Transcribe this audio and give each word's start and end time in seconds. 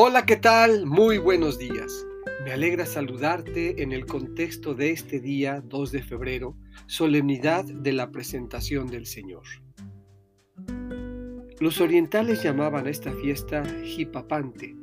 Hola, 0.00 0.26
¿qué 0.26 0.36
tal? 0.36 0.86
Muy 0.86 1.18
buenos 1.18 1.58
días. 1.58 2.06
Me 2.44 2.52
alegra 2.52 2.86
saludarte 2.86 3.82
en 3.82 3.90
el 3.90 4.06
contexto 4.06 4.76
de 4.76 4.92
este 4.92 5.18
día 5.18 5.60
2 5.60 5.90
de 5.90 6.02
febrero, 6.04 6.56
solemnidad 6.86 7.64
de 7.64 7.92
la 7.92 8.12
presentación 8.12 8.86
del 8.86 9.06
Señor. 9.06 9.42
Los 11.58 11.80
orientales 11.80 12.44
llamaban 12.44 12.86
a 12.86 12.90
esta 12.90 13.10
fiesta 13.10 13.64
Hipapante, 13.84 14.76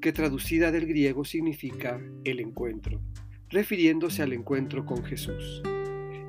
que 0.00 0.12
traducida 0.12 0.72
del 0.72 0.86
griego 0.86 1.24
significa 1.24 2.00
el 2.24 2.40
encuentro, 2.40 3.00
refiriéndose 3.48 4.24
al 4.24 4.32
encuentro 4.32 4.84
con 4.84 5.04
Jesús. 5.04 5.62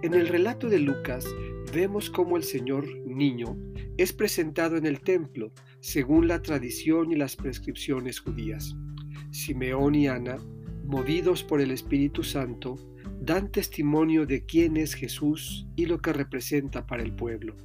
En 0.04 0.14
el 0.14 0.28
relato 0.28 0.70
de 0.70 0.78
Lucas 0.78 1.26
vemos 1.74 2.12
cómo 2.12 2.38
el 2.38 2.44
Señor 2.44 2.88
niño 3.08 3.58
es 3.98 4.14
presentado 4.14 4.78
en 4.78 4.86
el 4.86 5.02
templo 5.02 5.52
según 5.80 6.28
la 6.28 6.44
tradición 6.44 7.12
y 7.12 7.16
las 7.16 7.36
prescripciones 7.36 8.20
judías. 8.20 8.76
Simeón 9.32 9.96
y 9.96 10.08
Ana, 10.08 10.38
movidos 10.86 11.44
por 11.44 11.62
el 11.62 11.72
Espíritu 11.72 12.22
Santo, 12.22 12.76
dan 13.22 13.52
testimonio 13.52 14.28
de 14.28 14.46
quién 14.46 14.78
es 14.78 14.94
Jesús 14.94 15.66
y 15.76 15.88
lo 15.88 16.00
que 16.00 16.14
representa 16.14 16.86
para 16.86 17.02
el 17.02 17.16
pueblo. 17.16 17.56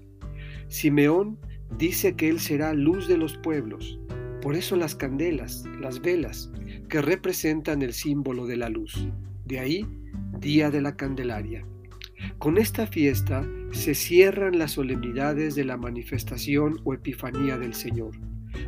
Simeón 0.68 1.38
dice 1.76 2.16
que 2.16 2.30
Él 2.30 2.40
será 2.40 2.72
luz 2.72 3.08
de 3.08 3.18
los 3.18 3.36
pueblos, 3.36 4.00
por 4.40 4.56
eso 4.56 4.76
las 4.76 4.94
candelas, 4.94 5.64
las 5.78 6.00
velas, 6.00 6.50
que 6.88 7.02
representan 7.02 7.82
el 7.82 7.92
símbolo 7.92 8.46
de 8.46 8.56
la 8.56 8.70
luz. 8.70 9.06
De 9.44 9.58
ahí, 9.58 9.86
Día 10.40 10.70
de 10.70 10.80
la 10.80 10.96
Candelaria. 10.96 11.66
Con 12.38 12.58
esta 12.58 12.86
fiesta 12.86 13.46
se 13.72 13.94
cierran 13.94 14.58
las 14.58 14.72
solemnidades 14.72 15.54
de 15.54 15.64
la 15.64 15.76
manifestación 15.76 16.80
o 16.84 16.94
epifanía 16.94 17.58
del 17.58 17.74
Señor, 17.74 18.12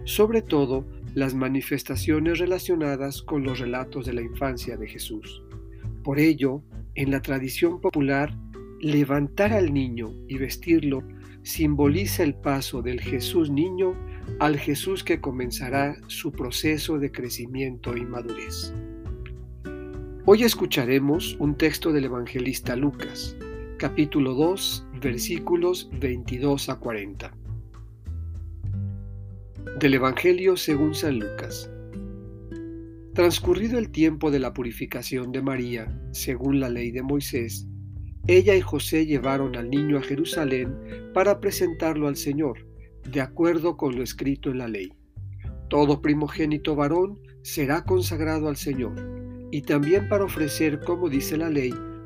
sobre 0.05 0.43
todo 0.43 0.87
las 1.15 1.35
manifestaciones 1.35 2.39
relacionadas 2.39 3.23
con 3.23 3.45
los 3.45 3.59
relatos 3.59 4.07
de 4.07 4.15
la 4.15 4.23
infancia 4.23 4.77
de 4.77 4.89
Jesús. 4.89 5.43
Por 6.03 6.19
ello, 6.19 6.63
en 6.95 7.11
la 7.11 7.21
tradición 7.21 7.81
popular, 7.81 8.37
levantar 8.81 9.53
al 9.53 9.73
niño 9.73 10.13
y 10.29 10.39
vestirlo 10.39 11.03
simboliza 11.43 12.23
el 12.23 12.35
paso 12.35 12.83
del 12.83 13.01
Jesús 13.01 13.51
niño 13.51 13.95
al 14.41 14.59
Jesús 14.59 15.05
que 15.05 15.21
comenzará 15.21 15.97
su 16.07 16.33
proceso 16.33 16.99
de 16.99 17.13
crecimiento 17.13 17.97
y 17.97 18.05
madurez. 18.05 18.75
Hoy 20.27 20.43
escucharemos 20.43 21.37
un 21.39 21.55
texto 21.57 21.93
del 21.93 22.05
evangelista 22.05 22.75
Lucas, 22.77 23.37
capítulo 23.79 24.35
2, 24.35 24.87
versículos 25.01 25.91
22 25.99 26.69
a 26.69 26.79
40. 26.79 27.37
Del 29.81 29.95
Evangelio 29.95 30.57
según 30.57 30.95
San 30.95 31.19
Lucas. 31.19 31.69
Transcurrido 33.15 33.79
el 33.79 33.91
tiempo 33.91 34.31
de 34.31 34.39
la 34.39 34.55
purificación 34.55 35.33
de 35.33 35.43
María, 35.43 36.01
según 36.13 36.61
la 36.61 36.69
ley 36.69 36.93
de 36.93 37.03
Moisés, 37.03 37.67
ella 38.29 38.55
y 38.55 38.61
José 38.61 39.07
llevaron 39.07 39.57
al 39.57 39.71
niño 39.71 39.99
a 39.99 40.03
Jerusalén 40.03 40.77
para 41.13 41.41
presentarlo 41.41 42.07
al 42.07 42.17
Señor, 42.17 42.67
de 43.11 43.21
acuerdo 43.21 43.77
con 43.77 43.97
lo 43.97 44.03
escrito 44.03 44.51
en 44.51 44.59
la 44.59 44.69
ley. 44.69 44.93
Todo 45.69 46.01
primogénito 46.01 46.77
varón 46.77 47.19
será 47.43 47.85
consagrado 47.85 48.49
al 48.49 48.57
Señor, 48.57 48.95
y 49.51 49.63
también 49.63 50.09
para 50.09 50.25
ofrecer, 50.25 50.81
como 50.81 51.09
dice 51.09 51.37
la 51.37 51.51
ley, 51.51 51.75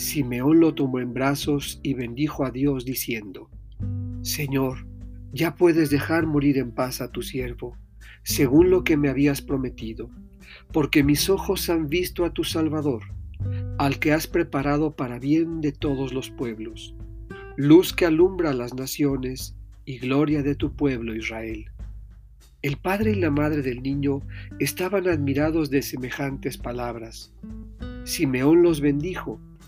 Simeón 0.00 0.60
lo 0.60 0.74
tomó 0.74 0.98
en 0.98 1.12
brazos 1.12 1.78
y 1.82 1.92
bendijo 1.92 2.46
a 2.46 2.50
Dios 2.50 2.86
diciendo, 2.86 3.50
Señor, 4.22 4.86
ya 5.30 5.56
puedes 5.56 5.90
dejar 5.90 6.26
morir 6.26 6.56
en 6.56 6.72
paz 6.72 7.02
a 7.02 7.12
tu 7.12 7.20
siervo, 7.20 7.76
según 8.22 8.70
lo 8.70 8.82
que 8.82 8.96
me 8.96 9.10
habías 9.10 9.42
prometido, 9.42 10.08
porque 10.72 11.04
mis 11.04 11.28
ojos 11.28 11.68
han 11.68 11.88
visto 11.88 12.24
a 12.24 12.32
tu 12.32 12.44
Salvador, 12.44 13.02
al 13.76 13.98
que 13.98 14.14
has 14.14 14.26
preparado 14.26 14.96
para 14.96 15.18
bien 15.18 15.60
de 15.60 15.70
todos 15.70 16.14
los 16.14 16.30
pueblos, 16.30 16.96
luz 17.58 17.92
que 17.92 18.06
alumbra 18.06 18.50
a 18.50 18.54
las 18.54 18.72
naciones 18.72 19.54
y 19.84 19.98
gloria 19.98 20.42
de 20.42 20.54
tu 20.54 20.74
pueblo 20.74 21.14
Israel. 21.14 21.66
El 22.62 22.78
padre 22.78 23.12
y 23.12 23.16
la 23.16 23.30
madre 23.30 23.60
del 23.60 23.82
niño 23.82 24.22
estaban 24.60 25.08
admirados 25.08 25.68
de 25.68 25.82
semejantes 25.82 26.56
palabras. 26.56 27.34
Simeón 28.04 28.62
los 28.62 28.80
bendijo 28.80 29.38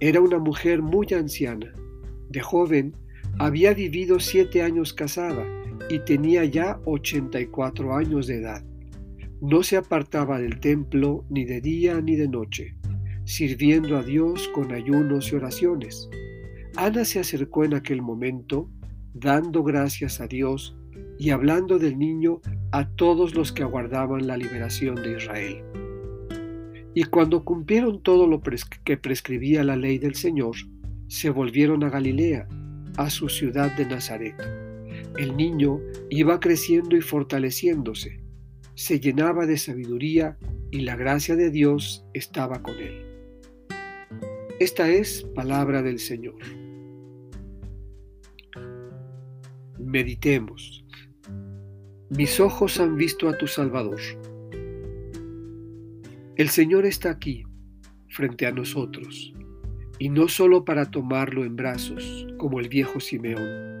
Era 0.00 0.20
una 0.20 0.38
mujer 0.38 0.82
muy 0.82 1.06
anciana. 1.14 1.72
De 2.28 2.40
joven 2.40 2.96
había 3.38 3.74
vivido 3.74 4.20
siete 4.20 4.62
años 4.62 4.92
casada 4.92 5.46
y 5.88 5.98
tenía 6.00 6.44
ya 6.44 6.80
84 6.84 7.94
años 7.94 8.26
de 8.26 8.36
edad. 8.36 8.64
No 9.40 9.62
se 9.62 9.76
apartaba 9.76 10.38
del 10.38 10.60
templo 10.60 11.24
ni 11.28 11.44
de 11.44 11.60
día 11.60 12.00
ni 12.00 12.16
de 12.16 12.28
noche, 12.28 12.76
sirviendo 13.24 13.98
a 13.98 14.02
Dios 14.02 14.48
con 14.54 14.72
ayunos 14.72 15.32
y 15.32 15.36
oraciones. 15.36 16.08
Ana 16.76 17.04
se 17.04 17.20
acercó 17.20 17.64
en 17.64 17.74
aquel 17.74 18.02
momento, 18.02 18.70
dando 19.12 19.62
gracias 19.62 20.20
a 20.20 20.26
Dios 20.26 20.76
y 21.18 21.30
hablando 21.30 21.78
del 21.78 21.98
niño 21.98 22.40
a 22.72 22.88
todos 22.88 23.34
los 23.34 23.52
que 23.52 23.62
aguardaban 23.62 24.26
la 24.26 24.36
liberación 24.36 24.96
de 24.96 25.16
Israel. 25.16 25.83
Y 26.94 27.04
cuando 27.04 27.44
cumplieron 27.44 28.02
todo 28.02 28.26
lo 28.26 28.40
que 28.84 28.96
prescribía 28.96 29.64
la 29.64 29.76
ley 29.76 29.98
del 29.98 30.14
Señor, 30.14 30.54
se 31.08 31.30
volvieron 31.30 31.82
a 31.82 31.90
Galilea, 31.90 32.48
a 32.96 33.10
su 33.10 33.28
ciudad 33.28 33.76
de 33.76 33.86
Nazaret. 33.86 34.36
El 35.18 35.36
niño 35.36 35.80
iba 36.10 36.38
creciendo 36.38 36.96
y 36.96 37.00
fortaleciéndose, 37.00 38.20
se 38.74 39.00
llenaba 39.00 39.46
de 39.46 39.56
sabiduría 39.56 40.36
y 40.70 40.80
la 40.80 40.96
gracia 40.96 41.36
de 41.36 41.50
Dios 41.50 42.04
estaba 42.12 42.62
con 42.62 42.76
él. 42.76 43.04
Esta 44.60 44.88
es 44.88 45.24
palabra 45.34 45.82
del 45.82 45.98
Señor. 45.98 46.38
Meditemos. 49.78 50.84
Mis 52.10 52.38
ojos 52.38 52.78
han 52.78 52.96
visto 52.96 53.28
a 53.28 53.36
tu 53.36 53.46
Salvador 53.46 54.00
el 56.36 56.48
Señor 56.48 56.84
está 56.84 57.10
aquí, 57.10 57.44
frente 58.08 58.46
a 58.46 58.50
nosotros, 58.50 59.32
y 60.00 60.08
no 60.08 60.26
solo 60.26 60.64
para 60.64 60.90
tomarlo 60.90 61.44
en 61.44 61.54
brazos, 61.54 62.26
como 62.38 62.58
el 62.58 62.68
viejo 62.68 62.98
Simeón, 62.98 63.80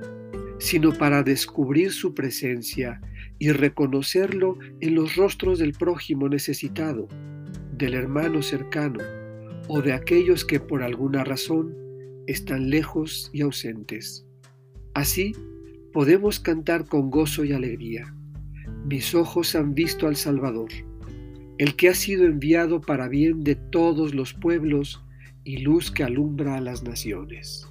sino 0.60 0.92
para 0.92 1.24
descubrir 1.24 1.90
su 1.90 2.14
presencia 2.14 3.00
y 3.40 3.50
reconocerlo 3.50 4.56
en 4.80 4.94
los 4.94 5.16
rostros 5.16 5.58
del 5.58 5.72
prójimo 5.72 6.28
necesitado, 6.28 7.08
del 7.76 7.94
hermano 7.94 8.40
cercano 8.40 9.00
o 9.66 9.82
de 9.82 9.92
aquellos 9.92 10.44
que 10.44 10.60
por 10.60 10.84
alguna 10.84 11.24
razón 11.24 11.74
están 12.28 12.70
lejos 12.70 13.30
y 13.32 13.42
ausentes. 13.42 14.24
Así 14.94 15.32
podemos 15.92 16.38
cantar 16.38 16.86
con 16.86 17.10
gozo 17.10 17.44
y 17.44 17.52
alegría. 17.52 18.14
Mis 18.86 19.12
ojos 19.12 19.56
han 19.56 19.74
visto 19.74 20.06
al 20.06 20.14
Salvador 20.14 20.68
el 21.58 21.76
que 21.76 21.88
ha 21.88 21.94
sido 21.94 22.24
enviado 22.24 22.80
para 22.80 23.08
bien 23.08 23.44
de 23.44 23.54
todos 23.54 24.14
los 24.14 24.34
pueblos 24.34 25.04
y 25.44 25.58
luz 25.58 25.90
que 25.90 26.02
alumbra 26.02 26.56
a 26.56 26.60
las 26.60 26.82
naciones. 26.82 27.68